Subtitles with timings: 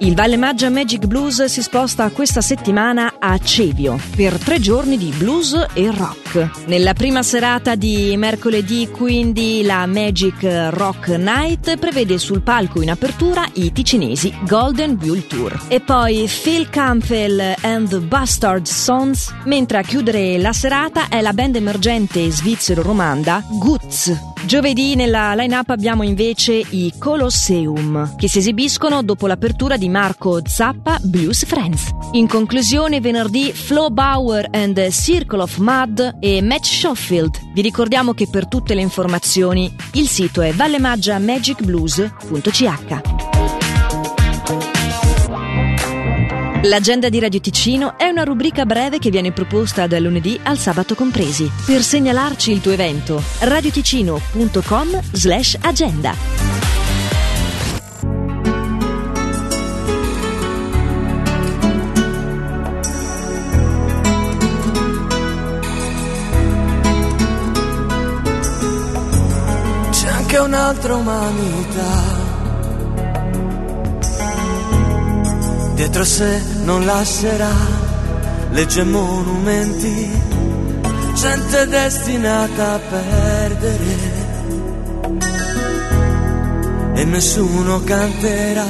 [0.00, 5.12] Il Valle Maggia Magic Blues si sposta questa settimana a Cevio per tre giorni di
[5.16, 6.66] blues e rock.
[6.66, 13.46] Nella prima serata di mercoledì, quindi, la Magic Rock Night prevede sul palco in apertura
[13.54, 15.66] i ticinesi Golden Bull Tour.
[15.68, 21.32] E poi Phil Campbell and the Bastard Sons, mentre a chiudere la serata è la
[21.32, 24.33] band emergente svizzero-romanda Goods.
[24.46, 30.98] Giovedì nella line-up abbiamo invece i Colosseum, che si esibiscono dopo l'apertura di Marco Zappa
[31.00, 31.88] Blues Friends.
[32.12, 37.52] In conclusione, venerdì Flo Bauer and Circle of Mud e Matt Schofield.
[37.54, 43.13] Vi ricordiamo che per tutte le informazioni il sito è vallemaggiamagicblues.ch.
[46.66, 50.94] L'agenda di Radio Ticino è una rubrica breve che viene proposta dal lunedì al sabato
[50.94, 51.50] compresi.
[51.66, 56.14] Per segnalarci il tuo evento, radioticino.com slash agenda.
[69.90, 72.23] C'è anche un'altra umanità
[75.84, 77.52] dietro sé non lascerà
[78.52, 80.10] legge monumenti,
[81.12, 84.22] gente destinata a perdere.
[86.94, 88.64] E nessuno canterà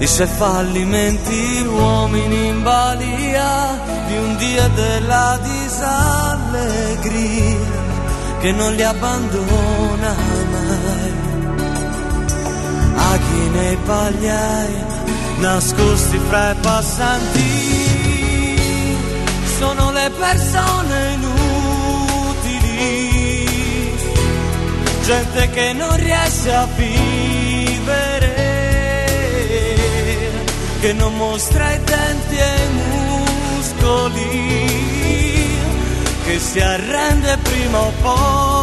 [0.00, 6.60] i suoi fallimenti, uomini in balia di un Dio della disallegria
[8.40, 10.14] che non li abbandona
[10.50, 11.12] mai.
[12.96, 14.91] A chi nei pagliai
[15.42, 17.40] nascosti fra i passanti,
[19.58, 22.68] sono le persone inutili,
[25.02, 28.34] gente che non riesce a vivere,
[30.80, 32.68] che non mostra i denti e i
[33.56, 34.30] muscoli,
[36.24, 38.60] che si arrende prima o poi.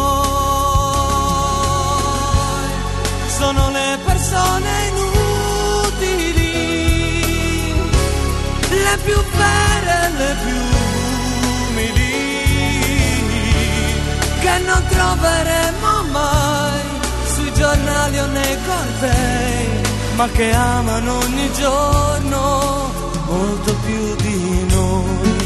[3.36, 4.79] Sono le persone
[9.04, 10.60] più vere, le più
[11.68, 12.14] umili,
[14.40, 16.82] che non troveremo mai
[17.34, 19.68] sui giornali o nei cortei,
[20.16, 22.90] ma che amano ogni giorno
[23.26, 25.40] molto più di noi.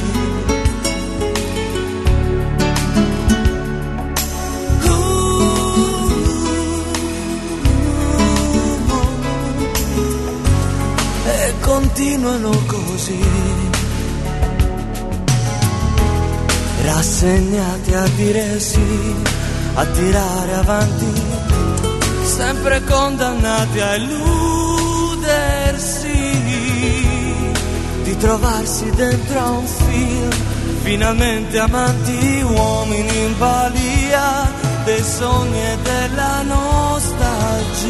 [11.60, 12.50] continuano
[12.94, 13.18] così,
[16.84, 19.14] rassegnati a dire sì,
[19.74, 21.12] a tirare avanti,
[22.22, 25.32] sempre condannati a illudersi,
[28.04, 30.30] di trovarsi dentro a un film,
[30.82, 34.52] finalmente amanti, uomini in balia
[34.84, 37.82] dei sogni e della nostalgia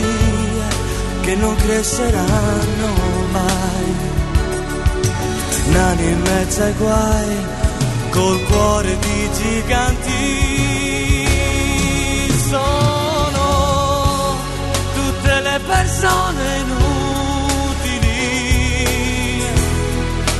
[1.20, 2.88] che non cresceranno
[3.32, 4.13] mai.
[5.74, 7.36] Nani in mezzo ai guai,
[8.10, 11.26] col cuore di giganti.
[12.48, 13.48] Sono
[14.94, 18.02] tutte le persone inutili,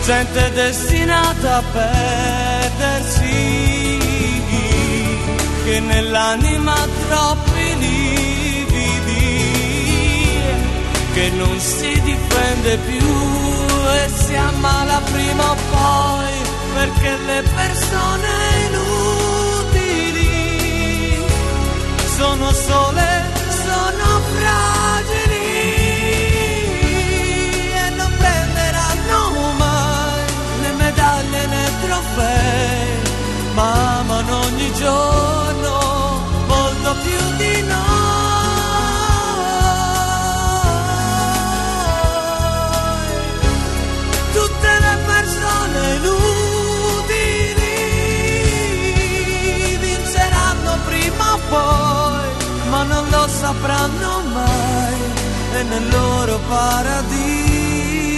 [0.04, 3.32] gente destinata a perdersi,
[5.64, 6.76] che nell'anima
[7.08, 8.84] troppi lividi
[11.12, 13.63] che non si difende più
[13.94, 16.34] e si ammala prima o poi
[16.74, 18.28] perché le persone
[18.66, 19.23] inutili
[53.84, 55.00] andranno mai
[55.58, 58.12] e nel loro paradiso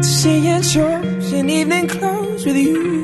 [0.00, 3.02] To seeing shows in evening clothes with you.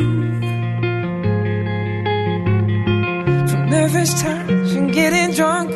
[3.48, 5.70] From nervous times and getting drunk.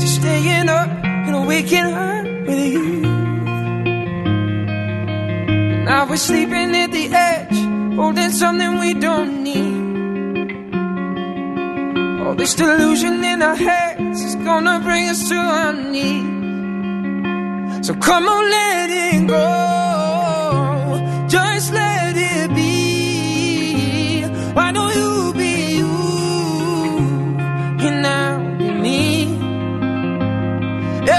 [0.00, 0.88] To staying up
[1.26, 3.00] and waking up with you.
[5.84, 7.58] Now we're sleeping at the edge,
[7.96, 9.61] holding something we don't need.
[12.32, 16.26] All this delusion in our heads is gonna bring us to our knees.
[17.86, 19.46] So come on, let it go.
[21.28, 24.24] Just let it be.
[24.54, 25.92] Why don't you be you?
[27.86, 29.36] And I'll be me.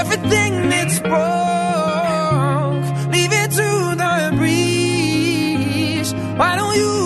[0.00, 6.12] Everything that's broke, leave it to the breeze.
[6.40, 7.03] Why don't you?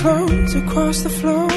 [0.00, 1.48] Clothes across the floor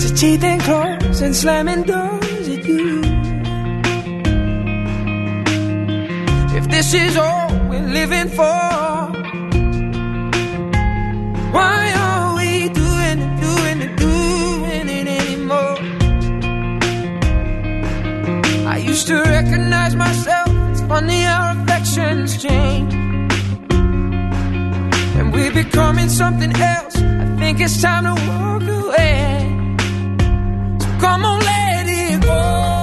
[0.00, 3.02] to teething claws and slamming doors at you.
[6.58, 8.60] If this is all we're living for,
[11.56, 15.76] why are we doing it, doing it, doing it anymore?
[18.74, 20.48] I used to recognize myself.
[20.70, 23.13] It's funny how affections change
[25.34, 26.96] we're becoming something else.
[26.96, 29.76] I think it's time to walk away.
[30.80, 32.73] So come on, let it go.